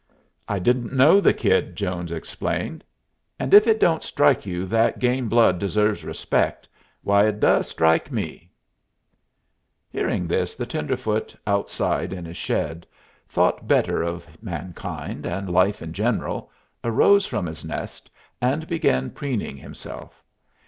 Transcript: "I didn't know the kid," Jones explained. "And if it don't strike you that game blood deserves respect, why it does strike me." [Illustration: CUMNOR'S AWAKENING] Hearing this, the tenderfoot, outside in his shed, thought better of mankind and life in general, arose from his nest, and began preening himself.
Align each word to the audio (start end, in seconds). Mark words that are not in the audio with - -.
"I 0.47 0.57
didn't 0.57 0.91
know 0.91 1.19
the 1.19 1.31
kid," 1.31 1.75
Jones 1.75 2.11
explained. 2.11 2.83
"And 3.37 3.53
if 3.53 3.67
it 3.67 3.79
don't 3.79 4.03
strike 4.03 4.47
you 4.47 4.65
that 4.65 4.97
game 4.97 5.29
blood 5.29 5.59
deserves 5.59 6.03
respect, 6.03 6.67
why 7.03 7.27
it 7.27 7.39
does 7.39 7.67
strike 7.67 8.11
me." 8.11 8.49
[Illustration: 9.93 9.93
CUMNOR'S 9.93 9.93
AWAKENING] 9.93 10.09
Hearing 10.09 10.27
this, 10.27 10.55
the 10.55 10.65
tenderfoot, 10.65 11.35
outside 11.45 12.13
in 12.13 12.25
his 12.25 12.35
shed, 12.37 12.87
thought 13.29 13.67
better 13.67 14.01
of 14.01 14.41
mankind 14.41 15.27
and 15.27 15.51
life 15.53 15.83
in 15.83 15.93
general, 15.93 16.49
arose 16.83 17.27
from 17.27 17.45
his 17.45 17.63
nest, 17.63 18.09
and 18.41 18.65
began 18.67 19.11
preening 19.11 19.55
himself. 19.57 20.23